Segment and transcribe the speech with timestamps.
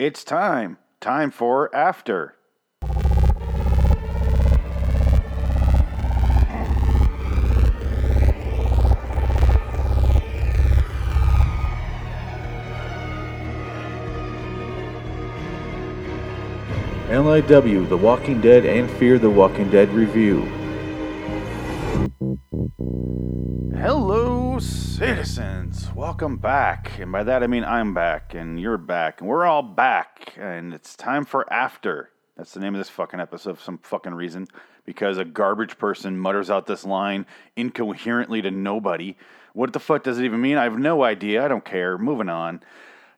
[0.00, 0.78] It's time.
[1.02, 2.34] Time for After.
[17.10, 20.59] LIW, The Walking Dead and Fear the Walking Dead review.
[25.10, 25.88] Citizens.
[25.92, 27.00] Welcome back.
[27.00, 30.34] And by that I mean I'm back and you're back and we're all back.
[30.38, 32.10] And it's time for After.
[32.36, 34.46] That's the name of this fucking episode for some fucking reason.
[34.84, 37.26] Because a garbage person mutters out this line
[37.56, 39.16] incoherently to nobody.
[39.52, 40.56] What the fuck does it even mean?
[40.56, 41.44] I have no idea.
[41.44, 41.98] I don't care.
[41.98, 42.62] Moving on.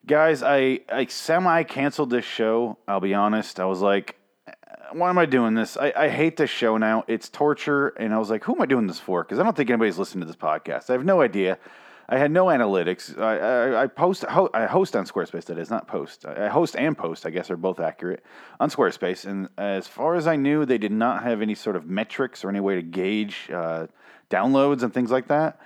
[0.07, 2.79] Guys, I, I semi canceled this show.
[2.89, 3.61] I'll be honest.
[3.61, 4.17] I was like,
[4.49, 4.53] uh,
[4.93, 5.77] why am I doing this?
[5.77, 7.05] I, I hate this show now.
[7.07, 7.89] It's torture.
[7.89, 9.23] And I was like, who am I doing this for?
[9.25, 10.89] Because I don't think anybody's listening to this podcast.
[10.89, 11.59] I have no idea.
[12.09, 13.19] I had no analytics.
[13.19, 15.45] I, I, I post ho- I host on Squarespace.
[15.47, 16.27] That is not post.
[16.27, 17.25] I host and post.
[17.27, 18.23] I guess are both accurate
[18.61, 19.25] on Squarespace.
[19.25, 22.49] And as far as I knew, they did not have any sort of metrics or
[22.51, 23.87] any way to gauge uh,
[24.31, 25.61] downloads and things like that.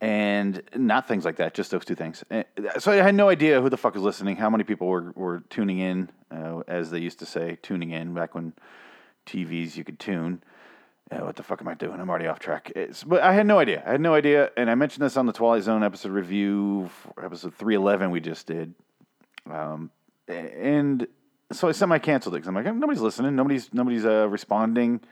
[0.00, 2.24] And not things like that, just those two things.
[2.28, 2.42] Uh,
[2.80, 5.44] So I had no idea who the fuck was listening, how many people were, were
[5.48, 8.52] tuning in, uh, as they used to say, tuning in back when
[9.26, 10.42] TVs you could tune.
[11.12, 12.00] Yeah, what the fuck am I doing?
[12.00, 12.72] I'm already off track.
[12.74, 13.82] It's, but I had no idea.
[13.86, 16.88] I had no idea, and I mentioned this on the Twilight Zone episode review,
[17.22, 18.72] episode 311 we just did.
[19.50, 19.90] Um,
[20.26, 21.06] and
[21.50, 25.02] so I semi canceled it because I'm like, nobody's listening, nobody's nobody's uh, responding,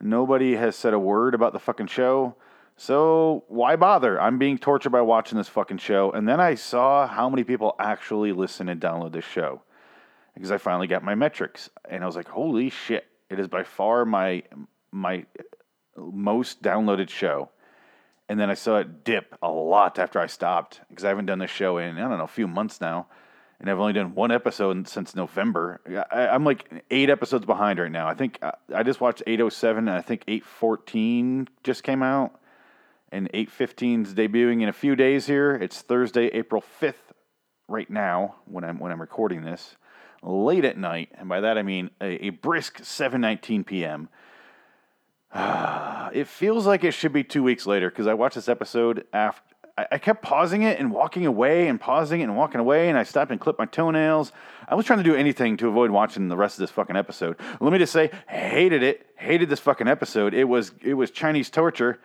[0.00, 2.34] nobody has said a word about the fucking show.
[2.78, 4.18] So why bother?
[4.18, 7.76] I'm being tortured by watching this fucking show, and then I saw how many people
[7.78, 9.60] actually listen and download this show
[10.32, 13.06] because I finally got my metrics, and I was like, holy shit!
[13.28, 14.44] It is by far my
[14.92, 15.26] my
[15.96, 17.50] most downloaded show.
[18.28, 21.38] And then I saw it dip a lot after I stopped because I haven't done
[21.38, 23.08] this show in, I don't know, a few months now.
[23.60, 25.80] And I've only done one episode since November.
[26.10, 28.08] I, I'm like eight episodes behind right now.
[28.08, 32.40] I think I, I just watched 807 and I think 814 just came out.
[33.10, 35.54] And 815 is debuting in a few days here.
[35.54, 36.94] It's Thursday, April 5th
[37.68, 39.76] right now when I'm when I'm recording this.
[40.22, 44.08] Late at night, and by that I mean a, a brisk 7:19 p.m.
[46.12, 49.42] it feels like it should be two weeks later because I watched this episode after.
[49.78, 53.04] I, kept pausing it and walking away and pausing it and walking away, and I
[53.04, 54.30] stopped and clipped my toenails.
[54.68, 57.36] I was trying to do anything to avoid watching the rest of this fucking episode.
[57.58, 59.06] Let me just say, hated it.
[59.16, 60.34] Hated this fucking episode.
[60.34, 62.00] It was it was Chinese torture,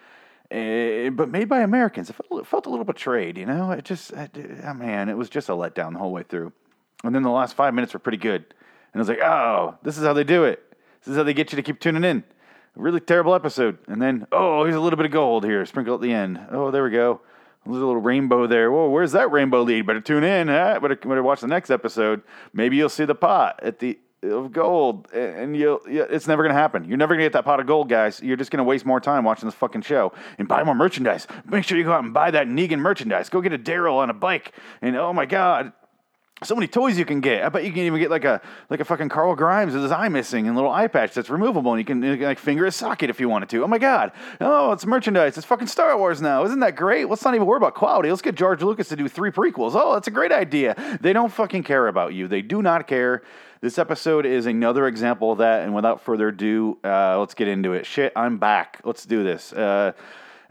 [0.50, 2.10] eh, but made by Americans.
[2.10, 3.72] It felt, it felt a little betrayed, you know.
[3.72, 6.54] It just, oh man, it was just a letdown the whole way through.
[7.04, 8.46] And then the last five minutes were pretty good,
[8.94, 10.64] and I was like, oh, this is how they do it.
[11.02, 12.24] This is how they get you to keep tuning in
[12.78, 13.78] really terrible episode.
[13.88, 16.40] And then, oh, here's a little bit of gold here, sprinkle at the end.
[16.52, 17.22] Oh, there we go.
[17.66, 18.72] There's a little rainbow there.
[18.72, 19.86] Whoa, where's that rainbow lead?
[19.86, 20.48] Better tune in.
[20.48, 20.80] Huh?
[20.82, 22.22] Better, better watch the next episode.
[22.54, 25.80] Maybe you'll see the pot at the of gold, and you'll.
[25.86, 26.86] It's never gonna happen.
[26.86, 28.22] You're never gonna get that pot of gold, guys.
[28.22, 31.28] You're just gonna waste more time watching this fucking show and buy more merchandise.
[31.46, 33.30] Make sure you go out and buy that Negan merchandise.
[33.30, 35.72] Go get a Daryl on a bike, and oh my god,
[36.44, 37.44] so many toys you can get.
[37.44, 39.92] I bet you can even get like a like a fucking Carl Grimes with his
[39.92, 43.10] eye missing and little eye patch that's removable, and you can, like finger his socket
[43.10, 43.64] if you wanted to.
[43.64, 44.12] Oh my god!
[44.40, 45.38] Oh, it's merchandise.
[45.38, 46.44] It's fucking Star Wars now.
[46.44, 47.10] Isn't that great?
[47.10, 48.10] Let's not even worry about quality.
[48.10, 49.72] Let's get George Lucas to do three prequels.
[49.74, 50.76] Oh, that's a great idea.
[51.02, 52.28] They don't fucking care about you.
[52.28, 53.24] They do not care.
[53.60, 55.64] This episode is another example of that.
[55.64, 57.88] And without further ado, uh, let's get into it.
[57.88, 58.80] Shit, I'm back.
[58.84, 59.52] Let's do this.
[59.52, 59.94] Uh,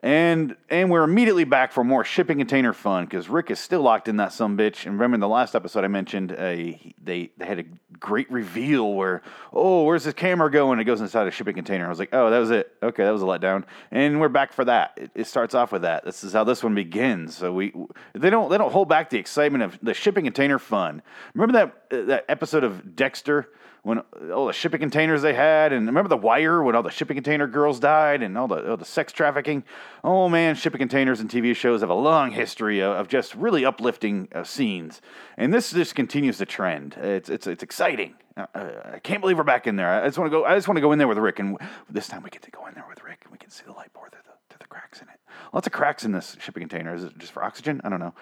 [0.03, 4.09] and and we're immediately back for more shipping container fun because Rick is still locked
[4.09, 4.85] in that some bitch.
[4.85, 7.65] And remember in the last episode I mentioned uh, they they had a
[7.99, 10.79] great reveal where oh where's this camera going?
[10.81, 11.87] It goes inside a shipping container.
[11.87, 12.73] I was like oh that was it.
[12.83, 13.65] Okay, that was a letdown.
[13.91, 14.93] And we're back for that.
[14.97, 16.05] It, it starts off with that.
[16.05, 17.37] This is how this one begins.
[17.37, 17.73] So we
[18.13, 21.01] they don't they don't hold back the excitement of the shipping container fun.
[21.35, 21.53] Remember
[21.91, 23.49] that that episode of Dexter
[23.87, 24.03] when
[24.35, 27.47] all the shipping containers they had, and remember the wire when all the shipping container
[27.47, 29.63] girls died, and all the all the sex trafficking.
[30.03, 33.65] Oh man, shipping containers and TV shows have a long history of, of just really
[33.65, 35.01] uplifting uh, scenes,
[35.37, 36.97] and this just continues the trend.
[36.97, 38.17] It's it's it's exciting.
[38.37, 39.89] Uh, uh, I can't believe we're back in there.
[39.89, 40.45] I just want to go.
[40.45, 41.57] I just want to go in there with Rick, and
[41.89, 43.73] this time we get to go in there with Rick, and we can see the
[43.73, 45.21] light pour through the through the cracks in it.
[45.53, 46.93] Lots of cracks in this shipping container.
[46.93, 47.81] Is it just for oxygen?
[47.85, 48.15] I don't know.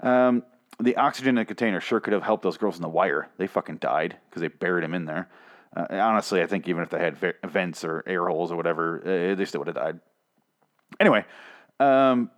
[0.00, 0.42] Um,
[0.80, 3.28] the oxygen in the container sure could have helped those girls in the wire.
[3.38, 5.28] They fucking died because they buried him in there.
[5.76, 9.00] Uh, honestly, I think even if they had ve- vents or air holes or whatever,
[9.00, 10.00] uh, they still would have died.
[11.00, 11.24] Anyway,
[11.80, 12.30] um,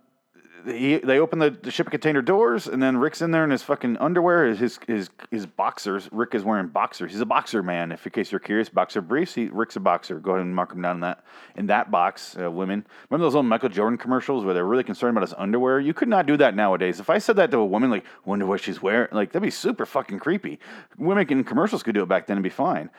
[0.65, 3.63] he they open the, the shipping container doors, and then Rick's in there in his
[3.63, 6.09] fucking underwear, his his his boxers.
[6.11, 7.11] Rick is wearing boxers.
[7.11, 7.91] He's a boxer man.
[7.91, 9.33] If in case you're curious, boxer briefs.
[9.33, 10.19] He, Rick's a boxer.
[10.19, 11.23] Go ahead and mark him down in that
[11.55, 12.35] in that box.
[12.39, 15.79] Uh, women, remember those old Michael Jordan commercials where they're really concerned about his underwear?
[15.79, 16.99] You could not do that nowadays.
[16.99, 19.51] If I said that to a woman, like wonder what she's wearing, like that'd be
[19.51, 20.59] super fucking creepy.
[20.97, 22.89] Women in commercials could do it back then and be fine.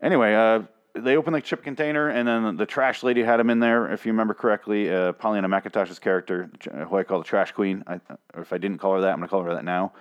[0.00, 0.62] Anyway, uh,
[0.94, 3.92] they opened the chip container, and then the trash lady had him in there.
[3.92, 6.50] If you remember correctly, uh, Pollyanna McIntosh's character,
[6.88, 8.00] who I call the trash queen, I,
[8.34, 9.92] or if I didn't call her that, I'm gonna call her that now.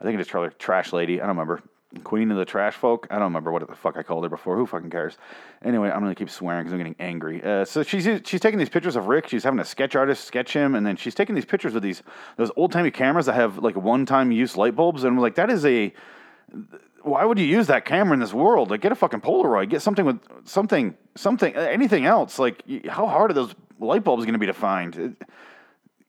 [0.00, 1.20] I think it is called her trash lady.
[1.20, 1.62] I don't remember.
[2.04, 3.08] Queen of the trash folk.
[3.10, 4.56] I don't remember what the fuck I called her before.
[4.56, 5.18] Who fucking cares?
[5.64, 7.42] Anyway, I'm gonna keep swearing because I'm getting angry.
[7.42, 9.26] Uh, so she's she's taking these pictures of Rick.
[9.26, 12.04] She's having a sketch artist sketch him, and then she's taking these pictures with these
[12.36, 15.02] those old timey cameras that have like one time use light bulbs.
[15.02, 15.92] And I'm like, that is a
[17.02, 18.70] why would you use that camera in this world?
[18.70, 22.38] Like, get a fucking Polaroid, get something with something, something, anything else.
[22.38, 24.92] Like, how hard are those light bulbs going to be to find?
[24.94, 25.16] Can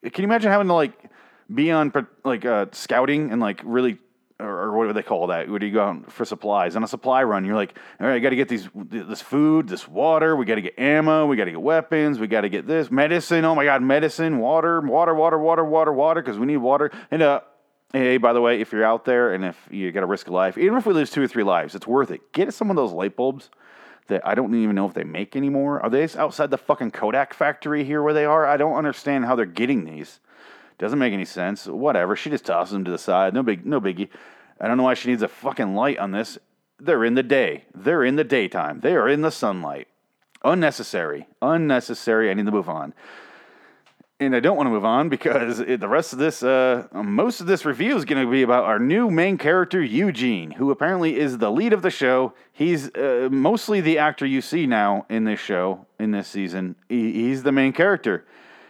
[0.02, 0.94] you imagine having to like
[1.54, 1.92] be on
[2.24, 3.98] like uh, scouting and like really,
[4.40, 5.48] or, or, what do they call that?
[5.48, 7.46] Where do you go out for supplies on a supply run?
[7.46, 10.36] You're like, all right, I got to get these, this food, this water.
[10.36, 11.28] We got to get ammo.
[11.28, 12.18] We got to get weapons.
[12.18, 13.46] We got to get this medicine.
[13.46, 16.90] Oh my god, medicine, water, water, water, water, water, water, because we need water.
[17.12, 17.42] And uh,
[17.94, 20.32] Hey, by the way, if you're out there and if you got to risk a
[20.32, 22.32] life, even if we lose two or three lives, it's worth it.
[22.32, 23.50] Get some of those light bulbs
[24.08, 25.82] that I don't even know if they make anymore.
[25.82, 28.46] Are they outside the fucking Kodak factory here where they are?
[28.48, 30.22] I don't understand how they're getting these.
[30.78, 31.68] Doesn't make any sense.
[31.68, 32.16] Whatever.
[32.16, 33.34] She just tosses them to the side.
[33.34, 34.08] No big, no biggie.
[34.62, 36.38] I don't know why she needs a fucking light on this.
[36.80, 37.66] They're in the day.
[37.76, 38.80] They're in the daytime.
[38.80, 39.90] They are in the sunlight.
[40.46, 41.28] Unnecessary.
[41.42, 42.32] Unnecessary.
[42.32, 42.94] I need to move on
[44.22, 47.42] and I don't want to move on because it, the rest of this, uh, most
[47.42, 51.18] of this review is going to be about our new main character, Eugene, who apparently
[51.18, 52.34] is the lead of the show.
[52.54, 56.76] He's uh, mostly the actor you see now in this show, in this season.
[56.88, 58.26] He, he's the main character.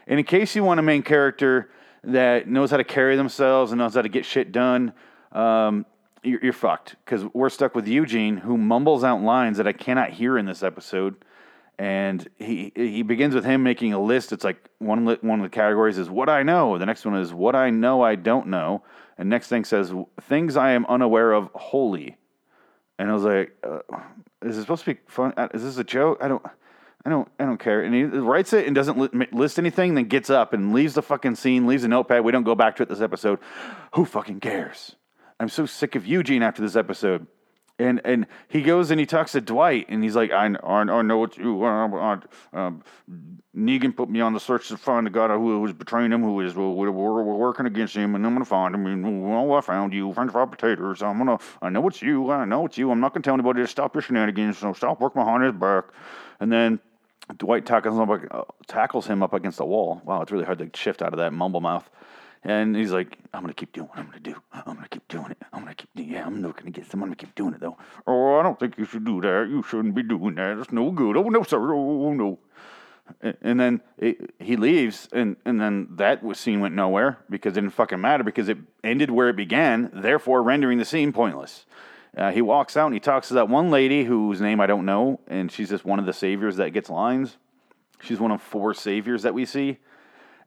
[0.08, 1.70] And in case you want a main character
[2.06, 4.94] that knows how to carry themselves and knows how to get shit done,
[5.34, 5.86] um,
[6.24, 10.12] you're, you're fucked because we're stuck with Eugene, who mumbles out lines that I cannot
[10.12, 11.16] hear in this episode
[11.82, 14.32] and he he begins with him making a list.
[14.32, 16.78] It's like one one of the categories is what I know.
[16.78, 18.84] The next one is what I know I don't know,
[19.18, 19.92] and next thing says
[20.22, 22.18] things I am unaware of wholly.
[23.00, 23.80] And I was like, uh,
[24.44, 25.34] is this supposed to be fun?
[25.36, 26.20] Uh, is this a joke?
[26.22, 26.46] I don't.
[27.04, 27.82] I don't, I don't care.
[27.82, 31.34] And he writes it and doesn't list anything, then gets up and leaves the fucking
[31.34, 32.24] scene, leaves a notepad.
[32.24, 33.40] We don't go back to it this episode.
[33.96, 34.98] Who fucking cares?
[35.40, 37.26] I'm so sick of Eugene after this episode.
[37.82, 41.02] And and he goes and he talks to Dwight, and he's like, I, I, I
[41.02, 41.64] know what you.
[41.64, 42.20] Uh,
[42.54, 42.72] uh,
[43.56, 46.40] Negan put me on the search to find the guy who was betraying him, who
[46.40, 48.86] is we're, we're, working against him, and I'm gonna find him.
[48.86, 51.02] And well, I found you, French fried potatoes.
[51.02, 51.38] I'm gonna.
[51.62, 52.32] I know it's you.
[52.32, 52.92] I know it's you.
[52.92, 54.60] I'm not gonna tell anybody to stop your shenanigans.
[54.60, 55.86] So stop working behind his back.
[56.40, 56.80] And then
[57.38, 60.02] Dwight tackles him up, uh, tackles him up against the wall.
[60.06, 61.90] Wow, it's really hard to shift out of that mumble mouth.
[62.44, 64.36] And he's like, I'm gonna keep doing what I'm gonna do.
[64.52, 65.38] I'm gonna keep doing it.
[65.54, 67.04] I'm gonna keep yeah, I'm not gonna get some.
[67.04, 67.78] I'm gonna keep doing it though.
[68.08, 69.48] Oh, I don't think you should do that.
[69.48, 70.58] You shouldn't be doing that.
[70.58, 71.18] It's no good.
[71.18, 71.74] Oh no, sir.
[71.74, 72.40] Oh no.
[73.42, 77.74] And then it, he leaves, and, and then that scene went nowhere because it didn't
[77.74, 81.66] fucking matter because it ended where it began, therefore rendering the scene pointless.
[82.16, 84.86] Uh, he walks out and he talks to that one lady whose name I don't
[84.86, 87.38] know, and she's just one of the saviors that gets lines.
[88.02, 89.78] She's one of four saviors that we see.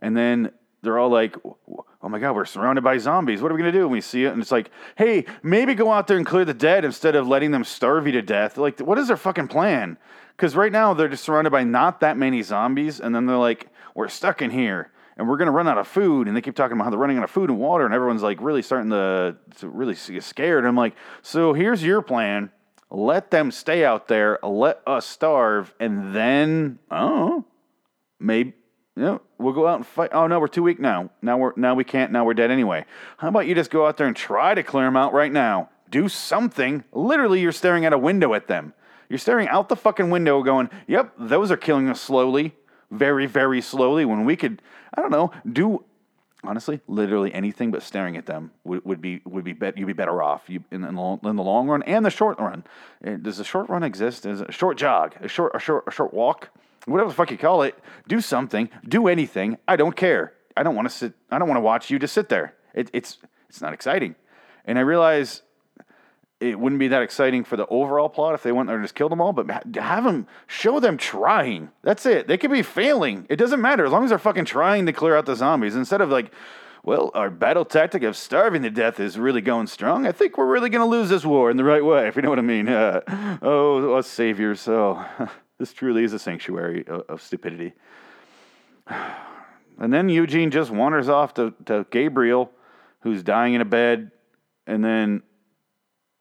[0.00, 0.50] And then
[0.84, 3.40] they're all like, oh my God, we're surrounded by zombies.
[3.42, 3.84] What are we going to do?
[3.84, 6.54] And we see it, and it's like, hey, maybe go out there and clear the
[6.54, 8.56] dead instead of letting them starve you to death.
[8.58, 9.96] Like, what is their fucking plan?
[10.36, 13.69] Because right now they're just surrounded by not that many zombies, and then they're like,
[13.94, 14.90] we're stuck in here.
[15.16, 17.19] And we're gonna run out of food, and they keep talking about how they're running
[17.19, 20.66] out of food and water, and everyone's like really starting to, to really get scared.
[20.66, 22.50] I'm like, so here's your plan:
[22.90, 27.44] let them stay out there, let us starve, and then, oh,
[28.19, 28.55] maybe
[28.96, 30.10] yeah, we'll go out and fight.
[30.13, 31.10] Oh no, we're too weak now.
[31.20, 32.13] Now we're now we can't.
[32.13, 32.84] Now we're dead anyway.
[33.19, 35.70] How about you just go out there and try to clear them out right now?
[35.91, 36.84] Do something.
[36.93, 38.72] Literally, you're staring at a window at them.
[39.08, 42.55] You're staring out the fucking window, going, "Yep, those are killing us slowly,
[42.91, 44.63] very, very slowly." When we could,
[44.96, 45.84] I don't know, do
[46.46, 49.93] honestly, literally anything but staring at them would, would be would be bet you'd be
[49.93, 52.65] better off you, in, in, the long, in the long run and the short run.
[53.03, 54.24] Eh, does a short run exist?
[54.24, 56.51] Is a short jog, a short a short a short walk?
[56.86, 59.58] Whatever the fuck you call it, do something, do anything.
[59.67, 60.32] I don't care.
[60.56, 61.14] I don't want to sit.
[61.31, 62.55] I don't want to watch you just sit there.
[62.74, 64.14] It, it's it's not exciting.
[64.64, 65.43] And I realize
[66.41, 68.94] it wouldn't be that exciting for the overall plot if they went there and just
[68.94, 69.32] killed them all.
[69.32, 71.70] But have them show them trying.
[71.82, 72.26] That's it.
[72.26, 73.26] They could be failing.
[73.29, 76.00] It doesn't matter as long as they're fucking trying to clear out the zombies instead
[76.00, 76.32] of like.
[76.86, 80.06] Well, our battle tactic of starving to death is really going strong.
[80.06, 82.20] I think we're really going to lose this war in the right way, if you
[82.20, 82.69] know what I mean.
[82.69, 83.00] Uh,
[83.41, 84.69] oh, us saviors.
[84.69, 85.03] Oh.
[85.58, 87.73] This truly is a sanctuary of, of stupidity.
[89.77, 92.53] And then Eugene just wanders off to, to Gabriel,
[93.01, 94.13] who's dying in a bed,
[94.69, 95.23] and then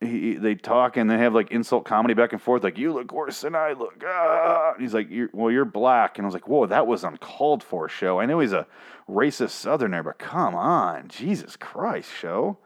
[0.01, 3.11] he, they talk and they have like insult comedy back and forth, like you look
[3.11, 4.03] worse than I look.
[4.03, 4.73] Ah, ah, ah, ah.
[4.73, 7.63] And he's like, you're, well, you're black, and I was like, whoa, that was uncalled
[7.63, 7.87] for.
[7.87, 8.19] Show.
[8.19, 8.65] I know he's a
[9.07, 12.57] racist Southerner, but come on, Jesus Christ, show,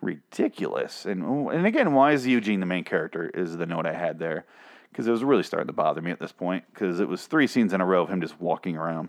[0.00, 1.06] ridiculous.
[1.06, 3.28] And oh, and again, why is Eugene the main character?
[3.28, 4.46] Is the note I had there
[4.94, 7.46] because it was really starting to bother me at this point because it was three
[7.46, 9.08] scenes in a row of him just walking around,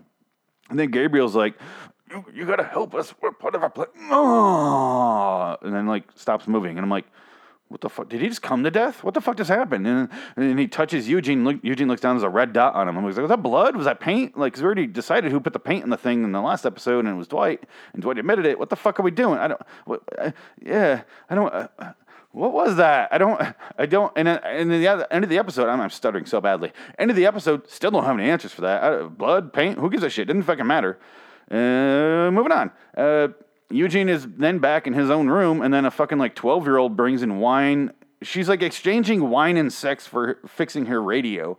[0.68, 1.54] and then Gabriel's like.
[2.08, 3.12] You, you gotta help us.
[3.20, 3.88] We're part of our plan.
[5.60, 7.06] And then like stops moving, and I'm like,
[7.68, 8.08] what the fuck?
[8.08, 9.02] Did he just come to death?
[9.02, 9.88] What the fuck just happened?
[9.88, 11.42] And, and he touches Eugene.
[11.44, 12.14] Look, Eugene looks down.
[12.14, 12.96] There's a red dot on him.
[12.96, 13.74] I'm like, was that blood?
[13.74, 14.38] Was that paint?
[14.38, 17.00] Like, we already decided who put the paint in the thing in the last episode,
[17.00, 17.64] and it was Dwight.
[17.92, 18.56] And Dwight admitted it.
[18.56, 19.40] What the fuck are we doing?
[19.40, 19.60] I don't.
[19.84, 20.30] What, uh,
[20.62, 21.52] yeah, I don't.
[21.52, 21.92] Uh,
[22.36, 23.08] what was that?
[23.12, 23.40] I don't.
[23.78, 24.12] I don't.
[24.14, 26.70] And then, and the other, end of the episode, I'm, I'm stuttering so badly.
[26.98, 28.84] End of the episode, still don't have any answers for that.
[28.84, 29.78] I, blood, paint.
[29.78, 30.26] Who gives a shit?
[30.26, 30.98] Didn't fucking matter.
[31.50, 32.70] Uh, moving on.
[32.94, 33.28] Uh,
[33.70, 36.76] Eugene is then back in his own room, and then a fucking like 12 year
[36.76, 37.92] old brings in wine.
[38.22, 41.58] She's like exchanging wine and sex for fixing her radio.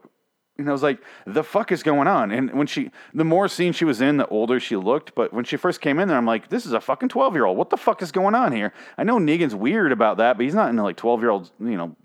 [0.57, 2.31] And I was like, the fuck is going on?
[2.31, 5.13] And when she, the more scene she was in, the older she looked.
[5.13, 7.45] But when she first came in there, I'm like, this is a fucking 12 year
[7.45, 7.57] old.
[7.57, 8.73] What the fuck is going on here?
[8.97, 11.77] I know Negan's weird about that, but he's not into like 12 year olds, you
[11.77, 11.95] know,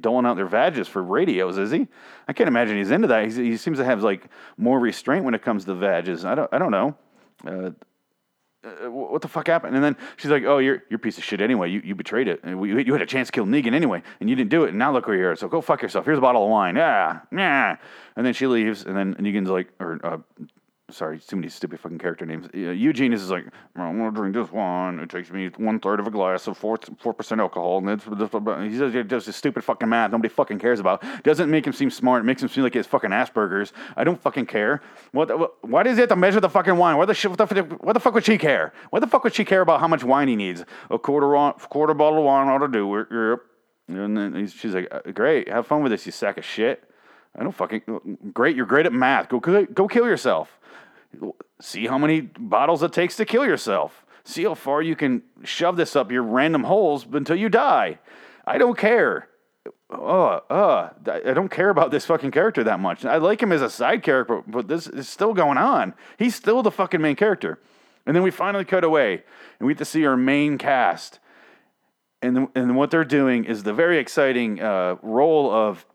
[0.00, 1.88] doling out their vages for radios, is he?
[2.28, 3.24] I can't imagine he's into that.
[3.24, 6.24] He's, he seems to have like more restraint when it comes to vages.
[6.24, 6.96] I don't, I don't know.
[7.46, 7.70] Uh,
[8.64, 9.74] uh, what the fuck happened?
[9.74, 11.70] And then she's like, oh, you're, you're a piece of shit anyway.
[11.70, 12.40] You, you betrayed it.
[12.42, 14.70] And you had a chance to kill Negan anyway, and you didn't do it.
[14.70, 15.36] And now look where you are.
[15.36, 16.04] So go fuck yourself.
[16.04, 16.76] Here's a bottle of wine.
[16.76, 17.76] Yeah, yeah.
[18.16, 20.18] And then she leaves, and then Negan's like, or uh,
[20.90, 22.46] sorry, too many stupid fucking character names.
[22.54, 24.98] Uh, Eugene is like, I'm gonna drink this wine.
[25.00, 28.04] It takes me one third of a glass of four four percent alcohol, and it's
[28.04, 31.02] he does, he does this stupid fucking math nobody fucking cares about.
[31.22, 32.22] Doesn't make him seem smart.
[32.22, 33.72] It makes him seem like he has fucking Asperger's.
[33.96, 34.82] I don't fucking care.
[35.12, 35.36] What?
[35.38, 36.96] what why does he have to measure the fucking wine?
[36.96, 37.30] Why the shit?
[37.30, 38.72] What the, what the fuck would she care?
[38.90, 40.64] Why the fuck would she care about how much wine he needs?
[40.90, 43.40] A quarter wa- quarter bottle of wine ought to do it.
[43.86, 46.84] And then he's, she's like, "Uh, "Great, have fun with this, you sack of shit."
[47.36, 48.56] I don't fucking great.
[48.56, 49.28] You're great at math.
[49.28, 50.58] Go go kill yourself.
[51.60, 54.04] See how many bottles it takes to kill yourself.
[54.24, 57.98] See how far you can shove this up your random holes until you die.
[58.46, 59.28] I don't care.
[59.90, 63.04] Uh, uh, I don't care about this fucking character that much.
[63.04, 65.94] I like him as a side character, but this is still going on.
[66.18, 67.60] He's still the fucking main character.
[68.06, 69.22] And then we finally cut away,
[69.58, 71.20] and we get to see our main cast.
[72.20, 75.86] And, and what they're doing is the very exciting uh, role of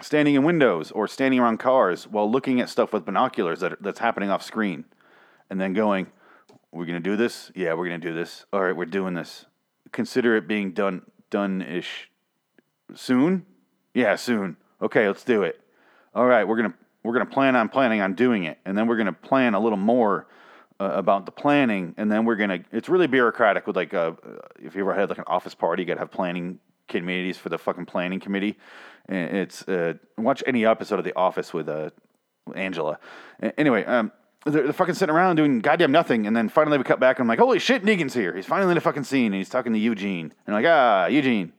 [0.00, 3.98] standing in windows or standing around cars while looking at stuff with binoculars that, that's
[3.98, 4.84] happening off screen
[5.50, 6.06] and then going,
[6.70, 7.50] We're going to do this?
[7.54, 8.46] Yeah, we're going to do this.
[8.52, 9.46] All right, we're doing this.
[9.92, 12.10] Consider it being done done ish
[12.94, 13.46] soon?
[13.94, 14.56] Yeah, soon.
[14.80, 15.60] Okay, let's do it.
[16.14, 18.76] All right, we're going to we're going to plan on planning on doing it and
[18.76, 20.26] then we're going to plan a little more
[20.80, 24.12] uh, about the planning and then we're going to it's really bureaucratic with like uh
[24.60, 26.58] if you ever had like an office party you got to have planning
[26.88, 28.58] committees for the fucking planning committee
[29.08, 31.90] and it's uh, watch any episode of The Office with uh,
[32.54, 32.98] Angela.
[33.58, 34.12] Anyway, um,
[34.44, 37.24] they're, they're fucking sitting around doing goddamn nothing, and then finally we cut back, and
[37.24, 38.34] I'm like, holy shit, Negan's here.
[38.34, 41.06] He's finally in the fucking scene, and he's talking to Eugene, and I'm like, ah,
[41.06, 41.52] Eugene,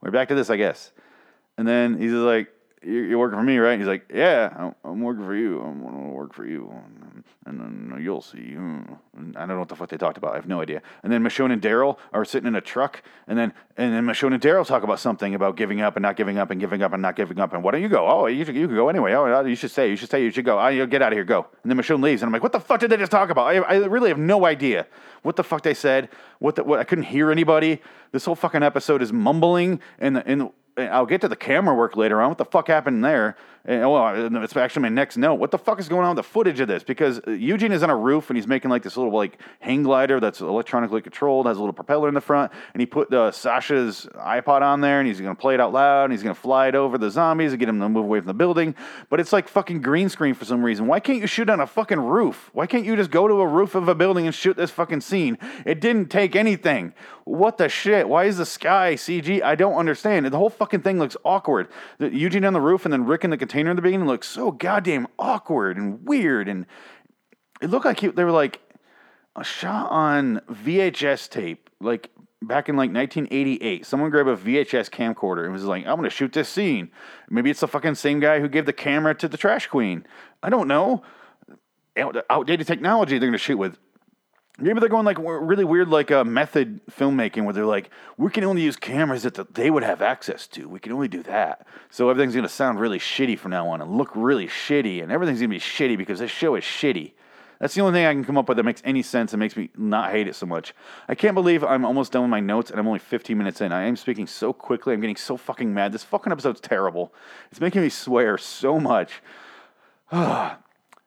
[0.00, 0.92] we're back to this, I guess.
[1.58, 2.48] And then he's like,
[2.84, 3.78] you're, working for me, right?
[3.78, 5.60] He's like, yeah, I'm, working for you.
[5.60, 6.72] I'm gonna work for you,
[7.46, 8.56] and, then you'll see.
[8.56, 10.32] I don't know what the fuck they talked about.
[10.32, 10.82] I have no idea.
[11.02, 14.34] And then Michonne and Daryl are sitting in a truck, and then and then Michonne
[14.34, 16.92] and Daryl talk about something about giving up and not giving up and giving up
[16.92, 17.52] and not giving up.
[17.52, 18.06] And why don't you go?
[18.06, 19.12] Oh, you you can go anyway.
[19.12, 19.88] Oh, you should stay.
[19.90, 20.22] You should stay.
[20.22, 20.58] You should go.
[20.58, 21.24] Oh, you get out of here.
[21.24, 21.46] Go.
[21.62, 23.46] And then Michonne leaves, and I'm like, what the fuck did they just talk about?
[23.46, 24.86] I, I really have no idea
[25.22, 26.08] what the fuck they said.
[26.38, 26.80] What the what?
[26.80, 27.80] I couldn't hear anybody.
[28.12, 32.20] This whole fucking episode is mumbling, and and I'll get to the camera work later
[32.20, 32.30] on.
[32.30, 33.36] What the fuck happened there?
[33.64, 35.34] And, well, it's actually my next note.
[35.34, 36.82] What the fuck is going on with the footage of this?
[36.82, 40.18] Because Eugene is on a roof and he's making like this little like hang glider
[40.18, 44.08] that's electronically controlled, has a little propeller in the front, and he put uh, Sasha's
[44.16, 46.74] iPod on there and he's gonna play it out loud and he's gonna fly it
[46.74, 48.74] over the zombies and get them to move away from the building.
[49.08, 50.88] But it's like fucking green screen for some reason.
[50.88, 52.50] Why can't you shoot on a fucking roof?
[52.52, 55.02] Why can't you just go to a roof of a building and shoot this fucking
[55.02, 55.38] scene?
[55.64, 56.94] It didn't take anything.
[57.24, 58.08] What the shit?
[58.08, 59.40] Why is the sky CG?
[59.40, 60.26] I don't understand.
[60.26, 61.68] The whole fucking thing looks awkward.
[62.00, 64.50] Eugene on the roof and then Rick in the container in the beginning looks so
[64.50, 66.48] goddamn awkward and weird.
[66.48, 66.64] And
[67.60, 68.60] it looked like he, they were like
[69.36, 73.84] a shot on VHS tape, like back in like 1988.
[73.84, 76.90] Someone grabbed a VHS camcorder and was like, I'm going to shoot this scene.
[77.28, 80.06] Maybe it's the fucking same guy who gave the camera to the trash queen.
[80.42, 81.02] I don't know.
[82.30, 83.76] Outdated technology they're going to shoot with.
[84.62, 88.44] Maybe they're going like really weird, like uh, method filmmaking, where they're like, we can
[88.44, 90.68] only use cameras that the, they would have access to.
[90.68, 91.66] We can only do that.
[91.90, 95.10] So everything's going to sound really shitty from now on and look really shitty, and
[95.10, 97.12] everything's going to be shitty because this show is shitty.
[97.58, 99.56] That's the only thing I can come up with that makes any sense and makes
[99.56, 100.74] me not hate it so much.
[101.08, 103.72] I can't believe I'm almost done with my notes and I'm only 15 minutes in.
[103.72, 104.94] I am speaking so quickly.
[104.94, 105.92] I'm getting so fucking mad.
[105.92, 107.14] This fucking episode's terrible.
[107.50, 109.22] It's making me swear so much.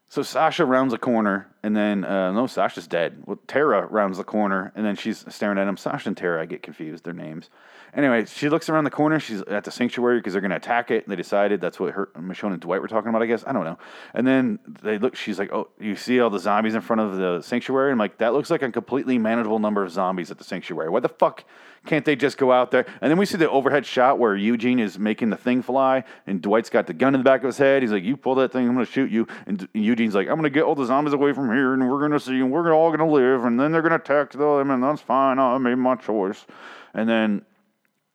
[0.07, 3.23] So Sasha rounds a corner, and then uh, no, Sasha's dead.
[3.25, 5.77] Well, Tara rounds the corner, and then she's staring at him.
[5.77, 7.49] Sasha and Tara, I get confused their names.
[7.95, 9.19] Anyway, she looks around the corner.
[9.21, 11.07] She's at the sanctuary because they're going to attack it.
[11.07, 13.21] They decided that's what her, Michonne and Dwight were talking about.
[13.21, 13.77] I guess I don't know.
[14.13, 15.15] And then they look.
[15.15, 18.17] She's like, "Oh, you see all the zombies in front of the sanctuary?" I'm like,
[18.17, 20.89] "That looks like a completely manageable number of zombies at the sanctuary.
[20.89, 21.45] Why the fuck
[21.85, 24.79] can't they just go out there?" And then we see the overhead shot where Eugene
[24.79, 27.57] is making the thing fly, and Dwight's got the gun in the back of his
[27.57, 27.81] head.
[27.81, 30.35] He's like, "You pull that thing, I'm going to shoot you." And Eugene's like, "I'm
[30.35, 32.51] going to get all the zombies away from here, and we're going to see, and
[32.51, 35.39] we're all going to live, and then they're going to attack them, and that's fine.
[35.39, 36.45] I made my choice."
[36.93, 37.45] And then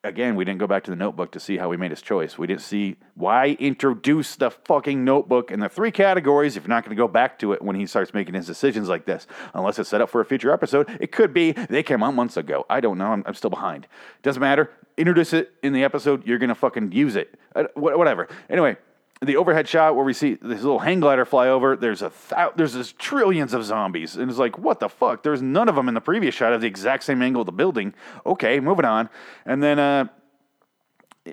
[0.04, 2.38] again, we didn't go back to the notebook to see how we made his choice.
[2.38, 6.84] We didn't see why introduce the fucking notebook and the three categories if you're not
[6.84, 9.78] going to go back to it when he starts making his decisions like this, unless
[9.78, 10.88] it's set up for a future episode.
[11.00, 12.64] It could be they came out months ago.
[12.70, 13.06] I don't know.
[13.06, 13.86] I'm, I'm still behind.
[14.22, 14.70] Doesn't matter.
[14.96, 16.26] Introduce it in the episode.
[16.26, 17.38] You're going to fucking use it.
[17.54, 18.28] Uh, wh- whatever.
[18.48, 18.76] Anyway.
[19.22, 22.52] The overhead shot where we see this little hang glider fly over, there's a thou-
[22.56, 25.22] there's this trillions of zombies, and it's like, what the fuck?
[25.22, 27.52] There's none of them in the previous shot of the exact same angle of the
[27.52, 27.92] building.
[28.24, 29.10] Okay, moving on,
[29.44, 30.06] and then uh,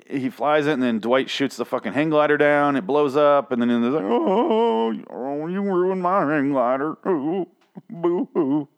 [0.06, 2.76] he flies it, and then Dwight shoots the fucking hang glider down.
[2.76, 6.98] It blows up, and then there's like, oh, oh, you ruined my hang glider.
[7.06, 7.46] Ooh,
[7.88, 8.68] boo hoo.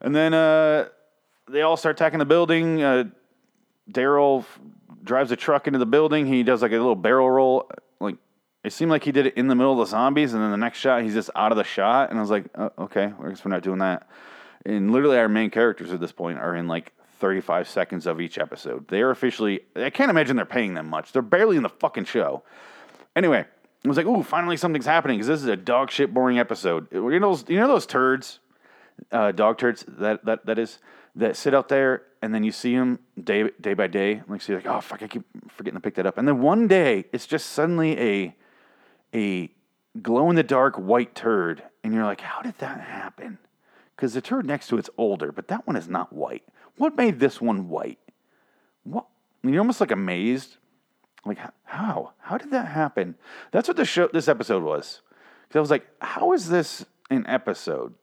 [0.00, 0.88] And then uh,
[1.50, 2.80] they all start attacking the building.
[2.80, 3.04] Uh,
[3.90, 4.44] Daryl
[5.02, 6.26] drives a truck into the building.
[6.26, 7.68] He does like a little barrel roll.
[8.00, 8.16] Like
[8.64, 10.56] it seemed like he did it in the middle of the zombies, and then the
[10.56, 12.10] next shot he's just out of the shot.
[12.10, 14.08] And I was like, oh, okay, I guess we're not doing that.
[14.64, 18.38] And literally, our main characters at this point are in like 35 seconds of each
[18.38, 18.86] episode.
[18.88, 21.12] They are officially, I can't imagine they're paying them much.
[21.12, 22.42] They're barely in the fucking show.
[23.16, 23.44] Anyway,
[23.84, 26.86] I was like, ooh, finally something's happening because this is a dog shit boring episode.
[26.92, 28.38] You know those, you know those turds,
[29.10, 30.78] uh, dog turds that, that that is
[31.16, 34.22] that sit out there and then you see them day day by day.
[34.28, 36.18] Like, so you're like, oh fuck, I keep forgetting to pick that up.
[36.18, 38.34] And then one day it's just suddenly a
[39.14, 39.50] a
[40.00, 43.38] glow in the dark white turd, and you're like, how did that happen?
[43.94, 46.42] Because the turd next to it's older, but that one is not white.
[46.76, 47.98] What made this one white?
[48.84, 49.06] What?
[49.42, 50.56] You're almost like amazed.
[51.24, 52.12] Like how?
[52.18, 53.16] How did that happen?
[53.50, 55.02] That's what the show, this episode was.
[55.42, 57.94] Because I was like, how is this an episode?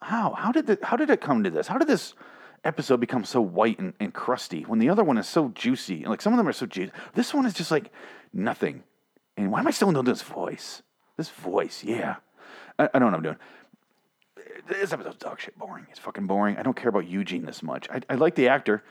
[0.00, 0.32] How?
[0.32, 1.66] How did the, How did it come to this?
[1.66, 2.14] How did this
[2.64, 6.04] episode become so white and, and crusty when the other one is so juicy?
[6.04, 6.92] Like some of them are so juicy.
[7.14, 7.90] This one is just like
[8.32, 8.84] nothing.
[9.38, 10.82] And why am I still doing this voice?
[11.16, 12.16] This voice, yeah.
[12.78, 13.36] I, I don't know what I'm doing
[14.68, 15.86] this episode's dog shit boring.
[15.90, 16.56] It's fucking boring.
[16.56, 17.88] I don't care about Eugene this much.
[17.90, 18.82] I, I like the actor.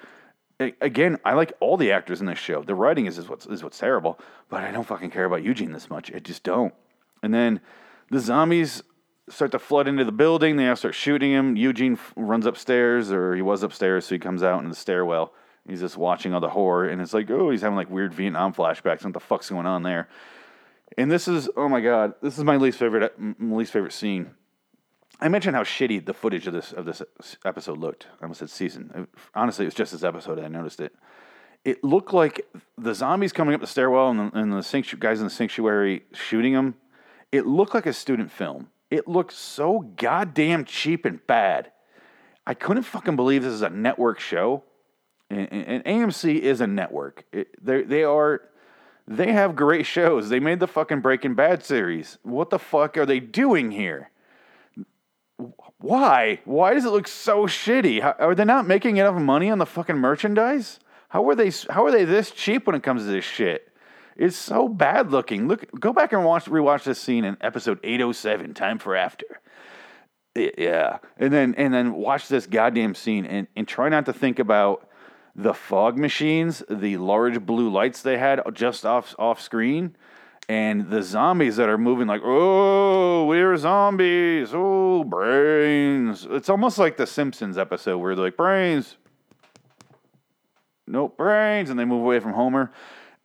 [0.59, 2.63] I, again, I like all the actors in this show.
[2.63, 5.71] The writing is, is what's is what's terrible, but I don't fucking care about Eugene
[5.71, 6.11] this much.
[6.13, 6.73] I just don't.
[7.21, 7.61] And then
[8.09, 8.83] the zombies
[9.29, 10.55] start to flood into the building.
[10.55, 11.55] They all start shooting him.
[11.55, 15.33] Eugene f- runs upstairs, or he was upstairs, so he comes out in the stairwell.
[15.67, 18.53] He's just watching all the horror, and it's like, oh, he's having like weird Vietnam
[18.53, 19.03] flashbacks.
[19.03, 20.07] What the fuck's going on there?
[20.97, 23.93] And this is, oh my god, this is my least favorite, uh, my least favorite
[23.93, 24.31] scene
[25.19, 27.01] I mentioned how shitty the footage of this of this
[27.43, 28.07] episode looked.
[28.19, 29.07] I almost said season.
[29.33, 30.93] Honestly, it was just this episode I noticed it.
[31.65, 32.45] It looked like
[32.77, 36.03] the zombies coming up the stairwell and the, and the sanctu- guys in the sanctuary
[36.13, 36.75] shooting them.
[37.31, 38.69] It looked like a student film.
[38.91, 41.71] It looked so goddamn cheap and bad.
[42.45, 44.63] I couldn't fucking believe this is a network show.
[45.29, 47.25] And, and AMC is a network.
[47.33, 48.43] It, they are
[49.07, 50.29] they have great shows.
[50.29, 52.17] They made the fucking Breaking Bad series.
[52.23, 54.11] What the fuck are they doing here?
[55.79, 56.39] why?
[56.45, 58.01] Why does it look so shitty?
[58.01, 60.79] How, are they not making enough money on the fucking merchandise?
[61.09, 61.51] How are they?
[61.69, 63.71] How are they this cheap when it comes to this shit?
[64.15, 65.47] It's so bad looking.
[65.47, 69.39] Look, go back and watch rewatch this scene in episode 807, Time for After.
[70.35, 74.39] Yeah, and then and then watch this goddamn scene and, and try not to think
[74.39, 74.87] about
[75.37, 79.95] the fog machines, the large blue lights they had just off off screen
[80.49, 84.49] and the zombies that are moving like oh we're zombies.
[84.53, 86.27] Oh brains.
[86.29, 88.97] It's almost like the simpsons episode where they're like brains.
[90.87, 92.71] Nope brains and they move away from homer.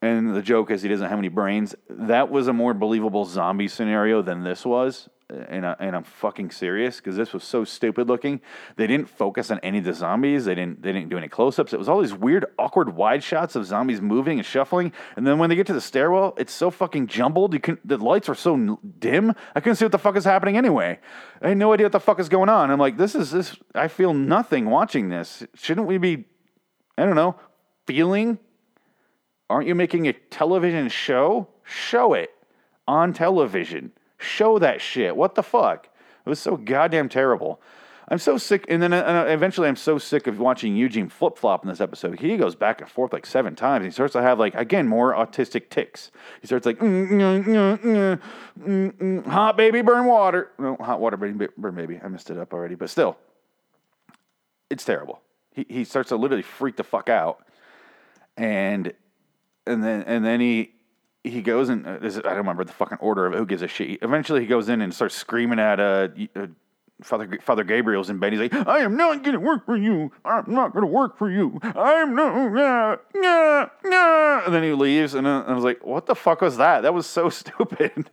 [0.03, 1.77] And the joke is he doesn't have any brains.
[1.88, 5.09] That was a more believable zombie scenario than this was
[5.49, 8.40] and, I, and I'm fucking serious because this was so stupid looking.
[8.77, 10.45] They didn't focus on any of the zombies.
[10.45, 11.73] They didn't they didn't do any close ups.
[11.73, 14.92] It was all these weird, awkward wide shots of zombies moving and shuffling.
[15.16, 17.55] And then when they get to the stairwell, it's so fucking jumbled.
[17.55, 19.35] You can the lights are so dim.
[19.55, 20.99] I couldn't see what the fuck is happening anyway.
[21.40, 22.71] I had no idea what the fuck is going on.
[22.71, 23.57] I'm like, this is this.
[23.75, 25.45] I feel nothing watching this.
[25.55, 26.25] Shouldn't we be?
[26.99, 27.37] I don't know.
[27.87, 28.38] Feeling.
[29.49, 31.49] Aren't you making a television show?
[31.64, 32.31] Show it
[32.87, 33.92] on television.
[34.23, 35.17] Show that shit.
[35.17, 35.89] What the fuck?
[36.25, 37.61] It was so goddamn terrible.
[38.09, 41.63] I'm so sick, and then uh, eventually I'm so sick of watching Eugene flip flop
[41.63, 42.21] in this episode.
[42.21, 43.85] He goes back and forth like seven times.
[43.85, 46.11] He starts to have like again more autistic ticks.
[46.41, 48.21] He starts like mm, mm, mm, mm,
[48.61, 50.51] mm, mm, hot baby burn water.
[50.59, 52.01] No, hot water baby burn baby.
[52.03, 53.17] I messed it up already, but still,
[54.69, 55.23] it's terrible.
[55.55, 57.47] He he starts to literally freak the fuck out,
[58.37, 58.93] and
[59.67, 60.73] and then and then he
[61.25, 64.01] he goes and uh, I don't remember the fucking order of who gives a shit.
[64.03, 66.47] Eventually, he goes in and starts screaming at uh, uh
[67.03, 68.33] Father Father Gabriel's in bed.
[68.33, 70.13] He's like, "I am not going to work for you.
[70.25, 71.59] I'm not going to work for you.
[71.63, 76.15] I'm no, yeah, yeah, yeah." And then he leaves, and I was like, "What the
[76.15, 76.83] fuck was that?
[76.83, 78.11] That was so stupid.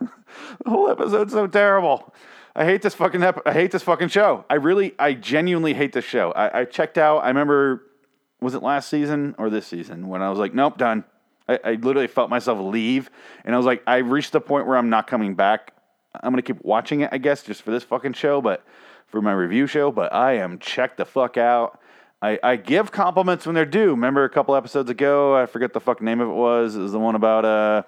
[0.00, 2.12] the whole episode's so terrible."
[2.54, 4.44] I hate this fucking ep- I hate this fucking show.
[4.50, 6.32] I really, I genuinely hate this show.
[6.32, 7.20] I, I checked out.
[7.20, 7.82] I remember,
[8.40, 11.04] was it last season or this season when I was like, "Nope, done."
[11.48, 13.10] I, I literally felt myself leave,
[13.44, 15.72] and I was like, I reached the point where I'm not coming back
[16.14, 18.64] I'm gonna keep watching it, I guess, just for this fucking show, but
[19.06, 19.90] for my review show.
[19.90, 21.80] But I am checked the fuck out.
[22.20, 23.90] I, I give compliments when they're due.
[23.90, 26.76] Remember a couple episodes ago, I forget the fuck name of it was.
[26.76, 27.82] It was the one about uh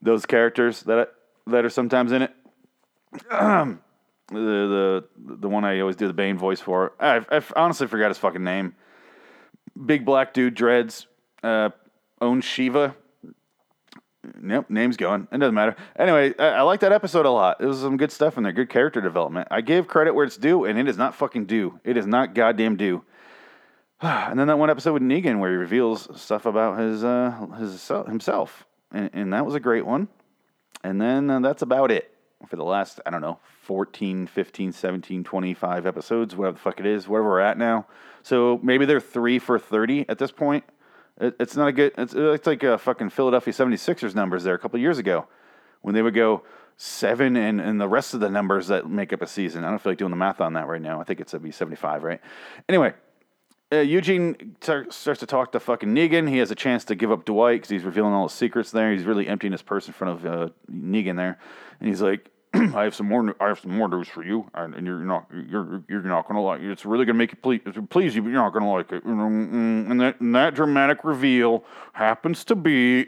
[0.00, 1.12] those characters that
[1.46, 2.34] that are sometimes in it.
[3.30, 3.78] the
[4.30, 6.92] the the one I always do the Bane voice for.
[7.00, 8.74] I, I honestly forgot his fucking name.
[9.84, 11.06] Big black dude, dreads,
[11.42, 11.70] uh,
[12.20, 12.96] owns Shiva
[14.40, 15.28] Nope, name's gone.
[15.30, 15.76] It doesn't matter.
[15.98, 17.58] Anyway, I, I like that episode a lot.
[17.58, 19.48] There was some good stuff in there, good character development.
[19.50, 21.80] I gave credit where it's due, and it is not fucking due.
[21.84, 23.04] It is not goddamn due.
[24.00, 27.88] and then that one episode with Negan where he reveals stuff about his uh, his
[28.06, 30.08] himself, and, and that was a great one.
[30.82, 32.12] And then uh, that's about it
[32.46, 36.86] for the last I don't know 14, 15, 17, 25 episodes, whatever the fuck it
[36.86, 37.86] is, wherever we're at now.
[38.22, 40.64] So maybe they're three for thirty at this point.
[41.20, 41.92] It, it's not a good.
[41.96, 45.26] It's, it's like a uh, fucking Philadelphia 76ers numbers there a couple years ago
[45.82, 46.42] when they would go
[46.76, 49.64] seven and, and the rest of the numbers that make up a season.
[49.64, 51.00] I don't feel like doing the math on that right now.
[51.00, 52.20] I think it's be 75, right?
[52.68, 52.92] Anyway,
[53.72, 56.28] uh, Eugene t- starts to talk to fucking Negan.
[56.28, 58.92] He has a chance to give up Dwight because he's revealing all his secrets there.
[58.92, 61.38] He's really emptying his purse in front of uh, Negan there,
[61.80, 62.30] and he's like,
[62.74, 63.34] I have some more.
[63.40, 65.26] I have some more news for you, and you're not.
[65.32, 66.60] You're you're not gonna like.
[66.60, 66.70] It.
[66.70, 69.04] It's really gonna make you please, please you, but you're not gonna like it.
[69.04, 73.06] And that and that dramatic reveal happens to be.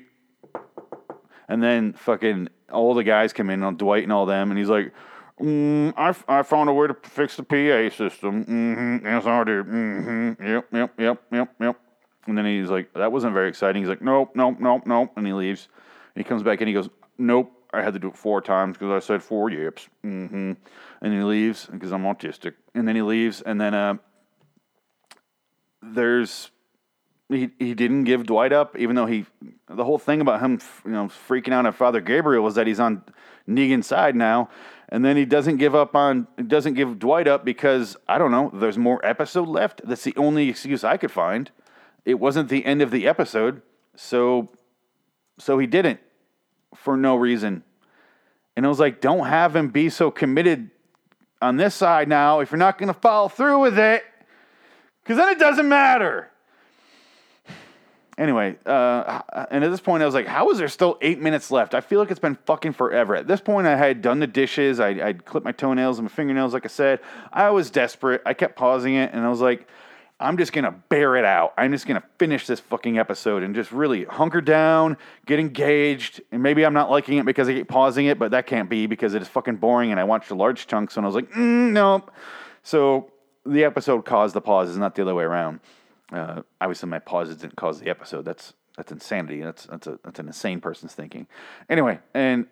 [1.48, 4.68] And then fucking all the guys come in on Dwight and all them, and he's
[4.68, 4.92] like,
[5.40, 8.44] mm, I, I found a way to fix the PA system.
[8.44, 9.06] Mm-hmm.
[9.06, 9.66] Yes, I did.
[9.66, 10.46] Mm-hmm.
[10.46, 11.80] Yep, yep, yep, yep, yep.
[12.26, 13.82] And then he's like, that wasn't very exciting.
[13.82, 15.12] He's like, nope, nope, nope, nope.
[15.16, 15.68] And he leaves.
[16.14, 17.50] And he comes back and he goes, nope.
[17.78, 19.88] I had to do it four times because I said four yips.
[20.04, 20.52] Mm-hmm.
[21.00, 22.54] And he leaves because I'm autistic.
[22.74, 23.94] And then he leaves, and then uh,
[25.82, 26.50] there's
[27.28, 29.26] he he didn't give Dwight up, even though he
[29.68, 32.80] the whole thing about him you know freaking out at Father Gabriel was that he's
[32.80, 33.02] on
[33.48, 34.48] Negan's side now,
[34.88, 38.50] and then he doesn't give up on doesn't give Dwight up because I don't know.
[38.52, 39.82] There's more episode left.
[39.84, 41.50] That's the only excuse I could find.
[42.04, 43.62] It wasn't the end of the episode,
[43.94, 44.48] so
[45.38, 46.00] so he didn't
[46.74, 47.64] for no reason.
[48.58, 50.70] And it was like, don't have him be so committed
[51.40, 54.02] on this side now if you're not going to follow through with it,
[55.00, 56.28] because then it doesn't matter.
[58.18, 61.52] Anyway, uh, and at this point, I was like, how is there still eight minutes
[61.52, 61.72] left?
[61.72, 63.14] I feel like it's been fucking forever.
[63.14, 66.12] At this point, I had done the dishes, I, I'd clipped my toenails and my
[66.12, 66.98] fingernails, like I said.
[67.32, 68.22] I was desperate.
[68.26, 69.68] I kept pausing it, and I was like,
[70.20, 71.54] I'm just gonna bear it out.
[71.56, 76.20] I'm just gonna finish this fucking episode and just really hunker down, get engaged.
[76.32, 78.86] And maybe I'm not liking it because I keep pausing it, but that can't be
[78.86, 79.92] because it is fucking boring.
[79.92, 82.10] And I watched large chunks and I was like, mm, nope.
[82.64, 83.12] So
[83.46, 85.60] the episode caused the pauses, not the other way around.
[86.12, 88.24] Uh, obviously, my pauses didn't cause the episode.
[88.24, 89.40] That's that's insanity.
[89.40, 91.28] That's that's a that's an insane person's thinking.
[91.68, 92.46] Anyway, and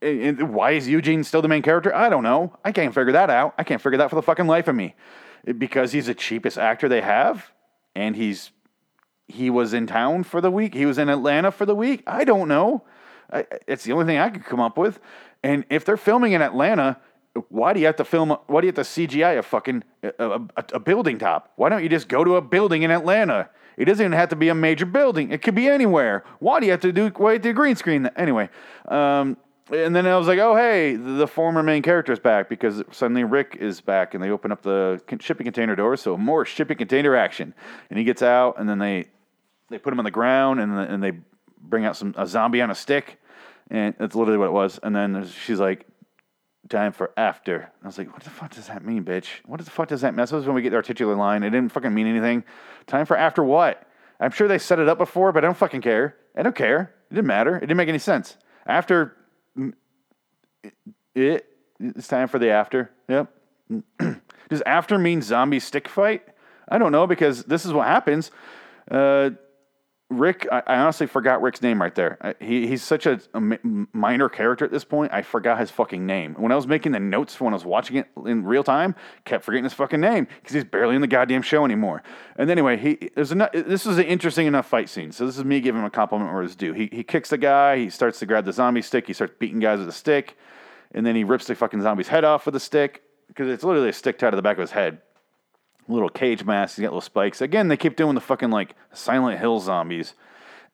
[0.00, 1.92] and why is Eugene still the main character?
[1.92, 2.56] I don't know.
[2.64, 3.54] I can't figure that out.
[3.58, 4.94] I can't figure that for the fucking life of me
[5.56, 7.52] because he's the cheapest actor they have,
[7.94, 8.50] and he's
[9.26, 10.74] he was in town for the week.
[10.74, 12.02] He was in Atlanta for the week.
[12.06, 12.84] I don't know.
[13.30, 15.00] I, it's the only thing I could come up with.
[15.42, 16.98] And if they're filming in Atlanta,
[17.50, 18.36] why do you have to film?
[18.46, 21.52] Why do you have to CGI a fucking a, a, a, building top?
[21.56, 23.50] Why don't you just go to a building in Atlanta?
[23.76, 25.30] It doesn't even have to be a major building.
[25.30, 26.24] It could be anywhere.
[26.40, 28.10] Why do you have to do wait the green screen?
[28.16, 28.48] Anyway,
[28.86, 29.36] um,
[29.70, 33.24] and then I was like, oh, hey, the former main character is back because suddenly
[33.24, 36.00] Rick is back and they open up the shipping container doors.
[36.00, 37.54] So more shipping container action.
[37.90, 39.06] And he gets out and then they
[39.70, 41.12] they put him on the ground and, and they
[41.60, 43.18] bring out some a zombie on a stick.
[43.70, 44.80] And that's literally what it was.
[44.82, 45.86] And then she's like,
[46.68, 47.56] time for after.
[47.56, 49.26] And I was like, what the fuck does that mean, bitch?
[49.44, 50.18] What the fuck does that mean?
[50.18, 51.42] That's when we get our titular line.
[51.42, 52.44] It didn't fucking mean anything.
[52.86, 53.86] Time for after what?
[54.20, 56.16] I'm sure they set it up before, but I don't fucking care.
[56.36, 56.94] I don't care.
[57.10, 57.56] It didn't matter.
[57.56, 58.36] It didn't make any sense.
[58.66, 59.16] After
[61.14, 61.46] it,
[61.80, 62.90] It's time for the after.
[63.08, 63.32] Yep.
[64.48, 66.22] Does after mean zombie stick fight?
[66.68, 68.30] I don't know because this is what happens.
[68.90, 69.30] Uh,
[70.10, 72.34] Rick, I, honestly forgot Rick's name right there.
[72.40, 73.58] He, he's such a, a
[73.92, 75.12] minor character at this point.
[75.12, 76.34] I forgot his fucking name.
[76.38, 78.94] When I was making the notes when I was watching it in real time,
[79.26, 82.02] kept forgetting his fucking name because he's barely in the goddamn show anymore.
[82.36, 85.12] And anyway, he there's enough, this is an interesting enough fight scene.
[85.12, 86.72] So this is me giving him a compliment where it's due.
[86.72, 87.76] He he kicks the guy.
[87.76, 89.06] He starts to grab the zombie stick.
[89.06, 90.38] He starts beating guys with a stick,
[90.92, 93.90] and then he rips the fucking zombie's head off with a stick because it's literally
[93.90, 95.02] a stick tied to the back of his head
[95.88, 96.76] little cage mask.
[96.76, 97.40] He's got little spikes.
[97.40, 100.14] Again, they keep doing the fucking like Silent Hill zombies.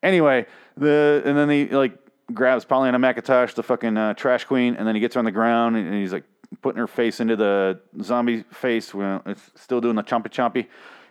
[0.03, 0.45] Anyway,
[0.77, 1.97] the and then he like
[2.33, 5.31] grabs Pollyanna McIntosh, the fucking uh, trash queen, and then he gets her on the
[5.31, 6.25] ground and he's like
[6.61, 8.93] putting her face into the zombie face.
[8.93, 10.67] When it's still doing the chompy chompy,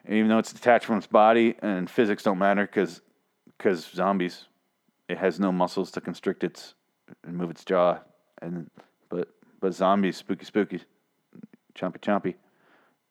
[0.09, 3.01] even though it's detached from its body and physics don't matter because
[3.57, 4.47] because zombies,
[5.09, 6.75] it has no muscles to constrict its
[7.25, 7.99] and move its jaw,
[8.43, 8.71] and
[9.09, 9.29] but
[9.61, 10.83] but zombies, spooky spooky,
[11.75, 12.35] chompy chompy.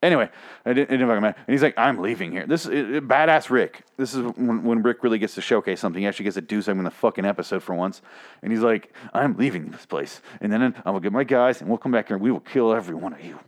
[0.03, 0.29] Anyway,
[0.65, 1.37] it didn't, fucking matter.
[1.47, 2.45] And he's like, I'm leaving here.
[2.45, 3.83] This is badass Rick.
[3.95, 6.01] This is when, when Rick really gets to showcase something.
[6.01, 8.01] He actually gets to do something in the fucking episode for once.
[8.41, 10.21] And he's like, I'm leaving this place.
[10.41, 12.31] And then I'm going to get my guys and we'll come back here and we
[12.31, 13.39] will kill every one of you.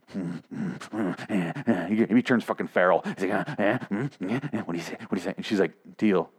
[2.16, 3.02] He, turns fucking feral.
[3.04, 4.98] He's like, "Uh, eh, mm, eh, eh, what do you say?
[5.00, 5.34] What do you say?
[5.36, 6.32] And she's like, deal.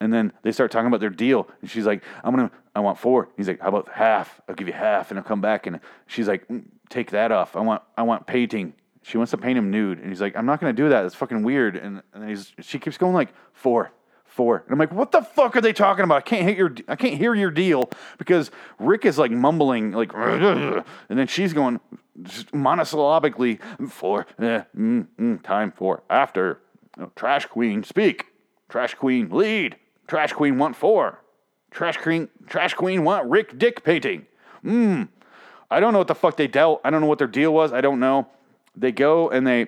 [0.00, 1.48] And then they start talking about their deal.
[1.62, 3.30] And she's like, I'm going to, I want four.
[3.38, 4.40] He's like, how about half?
[4.48, 5.66] I'll give you half and I'll come back.
[5.66, 7.56] And she's like, "Mm, take that off.
[7.56, 8.74] I want, I want painting.
[9.08, 9.98] She wants to paint him nude.
[10.00, 11.06] And he's like, I'm not going to do that.
[11.06, 11.76] It's fucking weird.
[11.76, 13.90] And, and he's, she keeps going like, four,
[14.26, 14.62] four.
[14.66, 16.16] And I'm like, what the fuck are they talking about?
[16.16, 20.12] I can't hit your, I can't hear your deal because Rick is like mumbling like,
[20.14, 21.80] and then she's going
[22.22, 26.60] monosyllabically, four, eh, mm, mm, time for after.
[27.00, 28.26] Oh, trash queen, speak.
[28.68, 29.76] Trash queen, lead.
[30.06, 31.24] Trash queen want four.
[31.70, 34.26] Trash queen, trash queen want Rick Dick painting.
[34.62, 35.08] Mmm.
[35.70, 36.82] I don't know what the fuck they dealt.
[36.84, 37.72] I don't know what their deal was.
[37.72, 38.26] I don't know.
[38.78, 39.66] They go and they.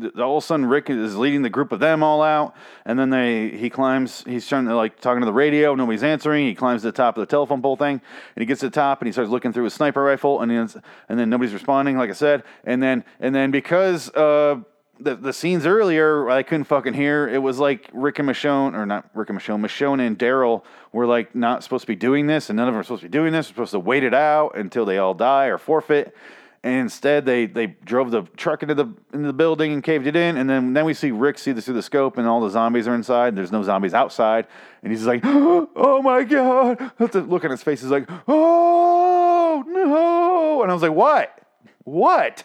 [0.00, 2.98] th- All of a sudden, Rick is leading the group of them all out, and
[2.98, 4.24] then they he climbs.
[4.26, 5.74] He's trying to like talking to the radio.
[5.74, 6.46] Nobody's answering.
[6.46, 7.94] He climbs to the top of the telephone pole thing,
[8.34, 10.50] and he gets to the top, and he starts looking through his sniper rifle, and
[10.50, 10.68] then
[11.08, 14.60] and then nobody's responding, like I said, and then and then because uh,
[14.98, 17.28] the the scenes earlier I couldn't fucking hear.
[17.28, 21.06] It was like Rick and Michonne, or not Rick and Michonne, Michonne and Daryl were
[21.06, 23.12] like not supposed to be doing this, and none of them are supposed to be
[23.12, 23.46] doing this.
[23.46, 26.14] They're supposed to wait it out until they all die or forfeit.
[26.62, 30.14] And instead, they they drove the truck into the into the building and caved it
[30.14, 30.36] in.
[30.36, 32.86] And then then we see Rick see this through the scope, and all the zombies
[32.86, 33.34] are inside.
[33.34, 34.46] There's no zombies outside,
[34.82, 40.62] and he's like, "Oh my god!" The look on his face is like, "Oh no!"
[40.62, 41.40] And I was like, "What?
[41.84, 42.44] What?"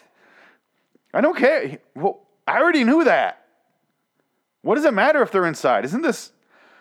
[1.12, 1.78] I don't care.
[1.94, 3.44] Well, I already knew that.
[4.62, 5.84] What does it matter if they're inside?
[5.84, 6.32] Isn't this?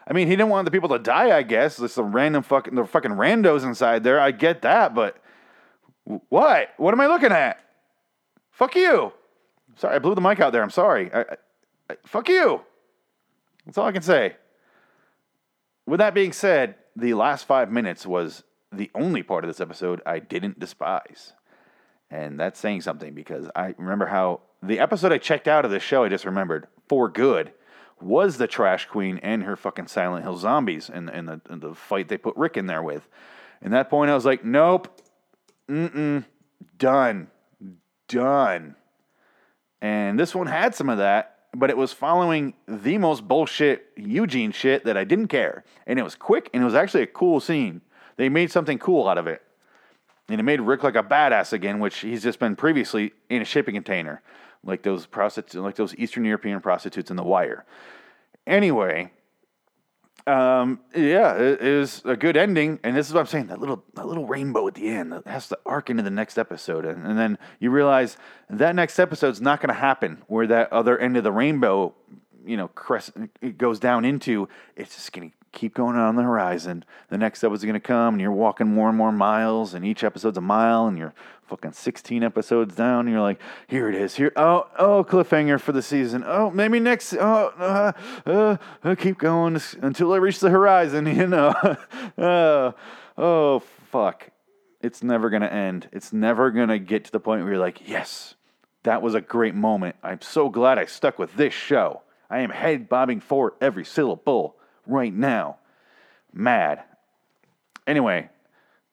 [0.08, 1.36] I mean, he didn't want the people to die.
[1.36, 4.20] I guess there's some random fucking the fucking randos inside there.
[4.20, 5.18] I get that, but
[6.30, 6.70] what?
[6.78, 7.60] What am I looking at?
[8.52, 9.12] Fuck you.
[9.76, 10.64] Sorry, I blew the mic out there.
[10.64, 11.12] I'm sorry.
[11.14, 11.26] I, I,
[11.90, 12.62] I- fuck you.
[13.66, 14.36] That's all I can say.
[15.86, 20.02] With that being said, the last five minutes was the only part of this episode
[20.06, 21.34] I didn't despise.
[22.10, 25.84] And that's saying something because I remember how the episode I checked out of this
[25.84, 27.52] show, I just remembered, for good,
[28.00, 31.74] was the Trash Queen and her fucking Silent Hill zombies and, and, the, and the
[31.74, 33.08] fight they put Rick in there with.
[33.62, 35.02] And that point, I was like, nope,
[35.70, 36.26] mm-mm,
[36.78, 37.28] done,
[38.08, 38.76] done.
[39.82, 44.52] And this one had some of that, but it was following the most bullshit Eugene
[44.52, 45.64] shit that I didn't care.
[45.86, 47.82] And it was quick and it was actually a cool scene.
[48.18, 49.42] They made something cool out of it.
[50.28, 53.46] And it made Rick like a badass again, which he's just been previously in a
[53.46, 54.22] shipping container,
[54.64, 57.64] like those prostitutes, like those Eastern European prostitutes in The Wire.
[58.48, 59.12] Anyway,
[60.28, 63.48] um, yeah, it, was a good ending, and this is what I'm saying.
[63.48, 66.38] That little, that little rainbow at the end that has to arc into the next
[66.38, 68.18] episode, and, and then you realize
[68.50, 70.24] that next episode's not going to happen.
[70.28, 71.94] Where that other end of the rainbow,
[72.44, 73.12] you know, crest
[73.42, 74.50] it goes down into.
[74.76, 76.86] It's just going to keep going on the horizon.
[77.10, 80.04] The next episode's going to come, and you're walking more and more miles, and each
[80.04, 81.16] episode's a mile, and you're
[81.48, 83.02] fucking 16 episodes down.
[83.02, 84.16] And you're like, here it is.
[84.16, 86.24] Here, oh, oh, cliffhanger for the season.
[86.28, 87.14] Oh, maybe next.
[87.14, 87.92] Oh, uh,
[88.26, 91.06] uh, uh, keep going until I reach the horizon.
[91.16, 91.54] You know.
[92.18, 92.74] oh,
[93.18, 94.30] oh, fuck.
[94.82, 95.88] It's never going to end.
[95.94, 98.36] It's never going to get to the point where you're like, yes,
[98.84, 99.96] that was a great moment.
[100.04, 102.02] I'm so glad I stuck with this show.
[102.30, 105.58] I am head bobbing for every syllable right now.
[106.34, 106.84] Mad.
[107.88, 108.30] Anyway,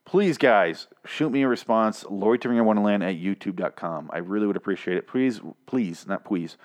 [0.05, 2.05] please, guys, shoot me a response.
[2.09, 4.11] Loitering in Wonderland at youtube.com.
[4.13, 5.07] I really would appreciate it.
[5.07, 6.57] Please, please, not please.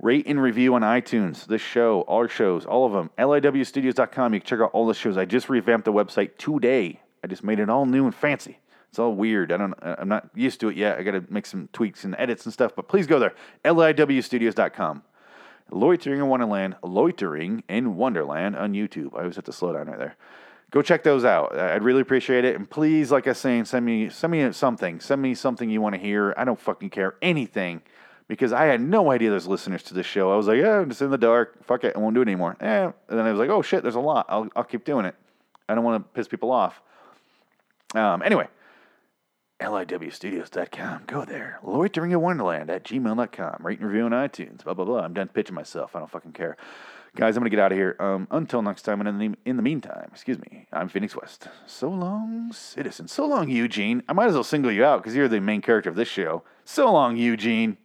[0.00, 3.10] Rate and review on iTunes, this show, all our shows, all of them.
[3.16, 4.34] LIWstudios.com.
[4.34, 5.16] You can check out all the shows.
[5.16, 7.00] I just revamped the website today.
[7.22, 8.58] I just made it all new and fancy.
[8.90, 9.50] It's all weird.
[9.50, 9.74] I don't.
[9.82, 10.98] Uh, I'm not used to it yet.
[10.98, 12.76] I got to make some tweaks and edits and stuff.
[12.76, 13.34] But please go there.
[13.64, 15.02] liwstudios.com.
[15.70, 19.14] Loitering in Wonderland, Loitering in Wonderland on YouTube.
[19.14, 20.16] I always have to slow down right there.
[20.70, 21.56] Go check those out.
[21.56, 22.56] I'd really appreciate it.
[22.56, 25.00] And please, like I was saying, send me send me something.
[25.00, 26.34] Send me something you want to hear.
[26.36, 27.82] I don't fucking care anything
[28.28, 30.32] because I had no idea there's listeners to this show.
[30.32, 31.64] I was like, yeah, I'm just in the dark.
[31.64, 32.56] Fuck it, I won't do it anymore.
[32.60, 32.84] Eh.
[32.84, 34.26] And then I was like, oh shit, there's a lot.
[34.28, 35.14] I'll I'll keep doing it.
[35.68, 36.80] I don't want to piss people off.
[37.94, 38.22] Um.
[38.22, 38.48] Anyway.
[39.60, 41.04] LIWstudios.com.
[41.06, 41.60] Go there.
[41.62, 43.56] Loitering in Wonderland at gmail.com.
[43.60, 44.64] Rate and review on iTunes.
[44.64, 45.00] Blah, blah, blah.
[45.00, 45.94] I'm done pitching myself.
[45.94, 46.56] I don't fucking care.
[47.16, 47.94] Guys, I'm going to get out of here.
[48.00, 51.46] Um, until next time, and in the, in the meantime, excuse me, I'm Phoenix West.
[51.64, 53.06] So long, citizen.
[53.06, 54.02] So long, Eugene.
[54.08, 56.42] I might as well single you out because you're the main character of this show.
[56.64, 57.76] So long, Eugene.